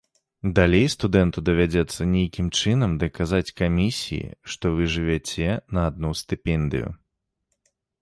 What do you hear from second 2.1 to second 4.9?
нейкім чынам даказаць камісіі, што